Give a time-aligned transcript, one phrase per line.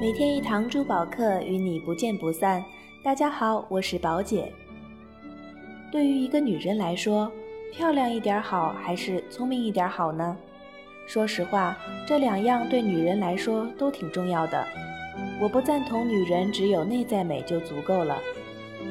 [0.00, 2.64] 每天一堂珠宝课，与你不见不散。
[3.02, 4.52] 大家好，我是宝姐。
[5.90, 7.28] 对于一个女人来说，
[7.72, 10.36] 漂亮一点好，还是聪明一点好呢？
[11.08, 11.76] 说实话，
[12.06, 14.64] 这两样对女人来说都挺重要的。
[15.40, 18.16] 我不赞同女人只有内在美就足够了。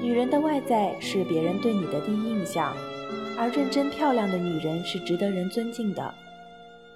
[0.00, 2.74] 女人的外在是别人对你的第一印象，
[3.38, 6.14] 而认真漂亮的女人是值得人尊敬的。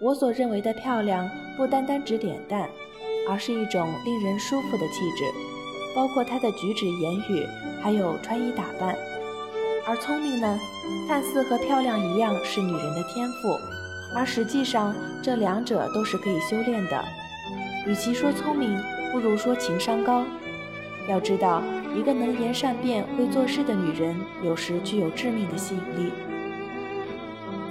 [0.01, 1.29] 我所认为的漂亮，
[1.59, 2.71] 不单单指脸蛋。
[3.29, 5.25] 而是一种令人舒服的气质，
[5.95, 7.47] 包括她的举止言语，
[7.83, 8.97] 还有穿衣打扮。
[9.87, 10.59] 而聪明呢，
[11.07, 13.59] 看似和漂亮一样是女人的天赋，
[14.15, 17.05] 而实际上这两者都是可以修炼的。
[17.87, 18.79] 与其说聪明，
[19.13, 20.25] 不如说情商高。
[21.09, 21.63] 要知道，
[21.97, 26.13] 一个能言善辩、会做事的女人，有时具有致命的吸引力。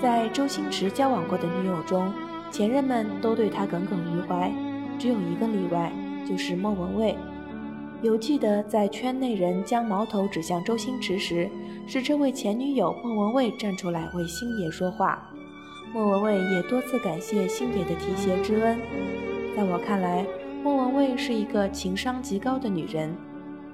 [0.01, 2.11] 在周星驰交往过的女友中，
[2.51, 4.51] 前任们都对他耿耿于怀。
[4.99, 5.91] 只有一个例外，
[6.27, 7.15] 就是莫文蔚。
[8.01, 11.49] 有记得在圈内人将矛头指向周星驰时，
[11.87, 15.31] 是这位前女友莫文蔚站出来为星爷说话。
[15.93, 18.77] 莫文蔚也多次感谢星爷的提携之恩。
[19.55, 20.27] 在我看来，
[20.61, 23.15] 莫文蔚是一个情商极高的女人，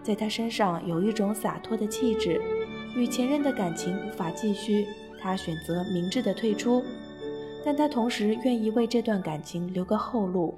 [0.02, 2.40] 在她身上有一种洒脱的气质。
[2.96, 4.88] 与前任的感情无法继续，
[5.20, 6.82] 她选择明智的退出，
[7.66, 10.56] 但她同时愿意为这段感情留个后路。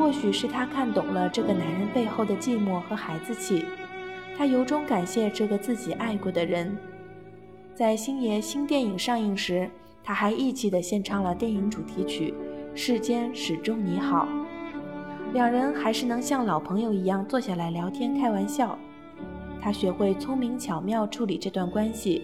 [0.00, 3.66] 或许是他看懂了这个男人背后的寂寞和孩子气，
[4.34, 6.74] 他由衷感谢这个自己爱过的人。
[7.74, 9.70] 在星爷新电影上映时，
[10.02, 12.32] 他还义气地献唱了电影主题曲
[12.76, 14.26] 《世间始终你好》。
[15.34, 18.78] 两人还是能像老朋友一样坐下来聊天开玩笑。
[19.60, 22.22] 他学会聪明巧妙处理这段关系。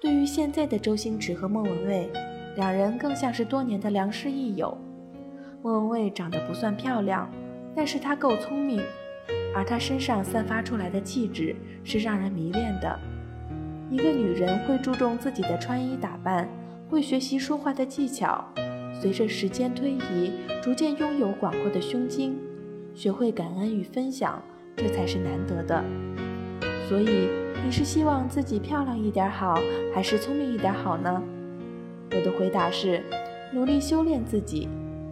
[0.00, 2.08] 对于现在的周星驰和莫文蔚，
[2.54, 4.78] 两人更像是多年的良师益友。
[5.60, 7.28] 莫文蔚长得不算漂亮，
[7.74, 8.80] 但是她够聪明，
[9.54, 12.98] 而她身上散发出来的气质是让人迷恋的。
[13.90, 16.48] 一个女人会注重自己的穿衣打扮，
[16.88, 18.44] 会学习说话的技巧，
[19.00, 20.32] 随着时间推移，
[20.62, 22.38] 逐渐拥有广阔的胸襟，
[22.94, 24.40] 学会感恩与分享，
[24.76, 25.82] 这才是难得的。
[26.88, 27.28] 所以，
[27.64, 29.58] 你是希望自己漂亮一点好，
[29.92, 31.22] 还是聪明一点好呢？
[32.10, 33.02] 我的回答是：
[33.52, 34.68] 努力修炼自己。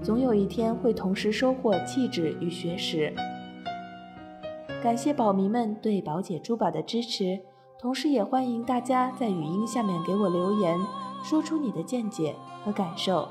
[0.06, 3.12] 总有一天会同时收获气质与学识。
[4.80, 7.40] 感谢宝迷们对宝姐珠宝的支持，
[7.76, 10.78] 同时也欢迎大家在语音下面给我留言，
[11.24, 13.26] 说出你的见解和感受。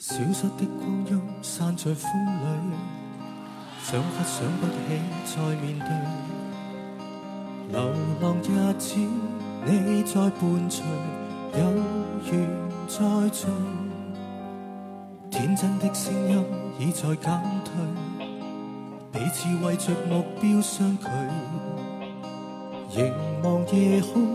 [0.00, 2.74] 消失的光阴散在风里，
[3.82, 4.72] 想不想不起
[5.26, 5.88] 再面对。
[7.70, 7.78] 流
[8.22, 8.96] 浪日子，
[9.66, 10.82] 你在伴随，
[11.52, 11.60] 有
[12.32, 12.32] 缘
[12.88, 13.46] 再聚。
[15.30, 16.46] 天真的声音
[16.78, 17.74] 已在减退，
[19.12, 21.04] 彼此为着目标相距。
[22.96, 23.12] 凝
[23.42, 24.26] 望夜空，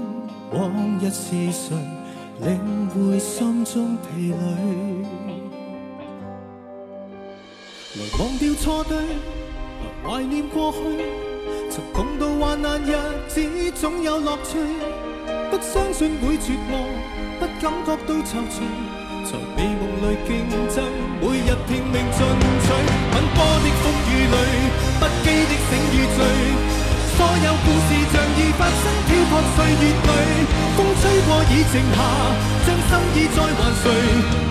[0.53, 1.75] 往日是谁
[2.39, 4.74] 领会心中疲累？
[7.97, 9.03] 来忘掉错对，来
[10.03, 10.79] 怀念过去。
[11.71, 12.91] 曾共度患难日
[13.29, 13.41] 子，
[13.71, 14.59] 总有乐趣。
[15.49, 16.83] 不相信会绝望，
[17.39, 18.59] 不感觉到踌躇。
[19.23, 20.43] 在美梦里竞
[20.75, 20.83] 争，
[21.21, 22.67] 每日拼命进取。
[23.15, 24.35] 奔波的风雨里，
[24.99, 26.19] 不羁的醒与醉。
[27.15, 30.11] 所有故事像已发生，漂泊岁月里。
[30.75, 31.97] 风吹过已静下，
[32.67, 33.83] 将心意再还谁？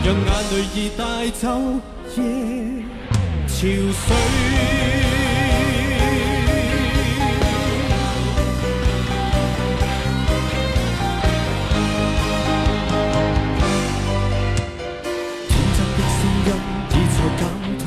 [0.03, 1.44] 让眼泪已带走
[2.16, 3.03] 夜。
[3.65, 3.72] 潮水，
[15.49, 16.49] 天真的声音
[16.91, 17.43] 已在减
[17.78, 17.84] 退，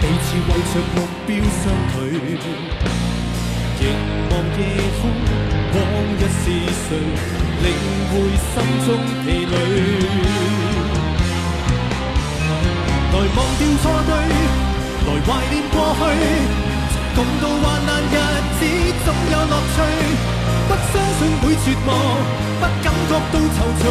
[0.00, 0.96] 彼此为着目
[1.26, 1.30] 标
[1.60, 1.62] 相
[1.92, 1.94] 距。
[3.80, 3.84] 凝
[4.30, 4.60] 望夜
[4.98, 5.00] 空，
[5.74, 5.76] 往
[6.16, 6.88] 日是谁
[7.62, 7.66] 领
[8.08, 8.12] 会
[8.48, 8.52] 心
[8.86, 8.88] 中
[9.26, 9.54] 疲累？
[13.12, 14.10] 来忘掉错对，
[15.26, 16.00] 怀念过去。
[17.14, 18.16] 共度患难日
[18.58, 18.60] 子，
[19.04, 19.78] 总有乐趣。
[20.68, 21.90] 不相信会绝望，
[22.60, 23.84] 不感觉到踌躇。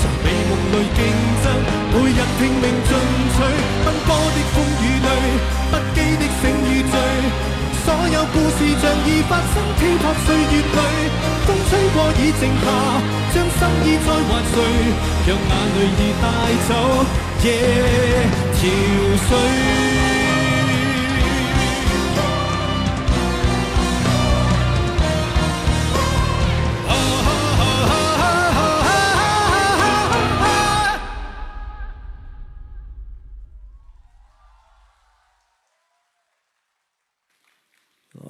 [0.00, 1.00] 在美梦里竞
[1.42, 1.44] 争，
[1.92, 2.90] 每日拼命进
[3.34, 3.38] 取。
[3.84, 5.08] 奔波的风雨里，
[5.70, 6.94] 不羁的醒与醉。
[7.82, 10.78] 所有故事像已發生漂泊歲月裏，
[11.46, 12.66] 風吹過已靜下，
[13.32, 14.54] 將心意再還誰？
[15.26, 16.24] 讓眼淚已帶
[16.68, 16.70] 走
[17.42, 17.46] 夜
[18.54, 18.60] 憔
[19.30, 20.09] 悴。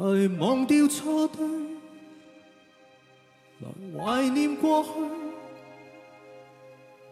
[0.01, 0.07] 来
[0.39, 1.47] 忘掉错对，
[3.61, 3.69] 来
[4.03, 4.89] 怀念过去，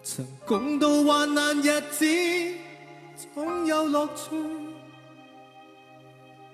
[0.03, 2.07] 曾共度患难日子，
[3.35, 4.35] 总有乐趣。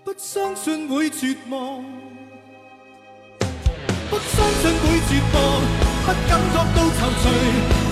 [0.03, 1.85] 不相信会绝望，
[4.11, 5.39] 不相信会绝望，
[6.03, 7.25] 不感觉到愁绪，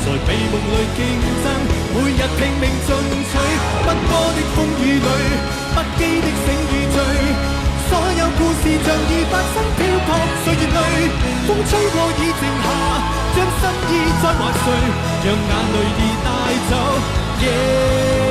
[0.02, 1.00] 在美梦里竞
[1.44, 1.46] 争，
[1.94, 2.90] 每日拼命进
[3.30, 3.32] 取，
[3.86, 5.06] 奔波的风雨里，
[5.74, 6.81] 不羁的醒与。
[8.38, 10.08] 故事像已发生，飘泊
[10.44, 10.76] 岁月里，
[11.46, 12.66] 风吹过已静下，
[13.34, 13.92] 将心意
[14.22, 14.66] 再还谁，
[15.24, 16.28] 让眼泪已带
[16.70, 18.21] 走。